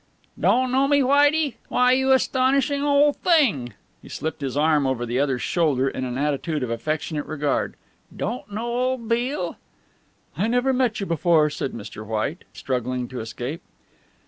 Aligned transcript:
"Don't 0.39 0.71
know 0.71 0.87
me, 0.87 1.01
Whitey? 1.03 1.57
Why 1.69 1.91
you 1.91 2.11
astonishing 2.11 2.81
old 2.81 3.17
thing!" 3.17 3.75
He 4.01 4.09
slipped 4.09 4.41
his 4.41 4.57
arm 4.57 4.87
over 4.87 5.05
the 5.05 5.19
other's 5.19 5.43
shoulder 5.43 5.87
in 5.87 6.03
an 6.05 6.17
attitude 6.17 6.63
of 6.63 6.71
affectionate 6.71 7.27
regard. 7.27 7.75
"Don't 8.23 8.51
know 8.51 8.65
old 8.65 9.07
Beale?" 9.07 9.57
"I 10.35 10.47
never 10.47 10.73
met 10.73 10.99
you 11.01 11.05
before," 11.05 11.51
said 11.51 11.73
Mr. 11.73 12.03
White, 12.03 12.45
struggling 12.51 13.07
to 13.09 13.19
escape. 13.19 13.61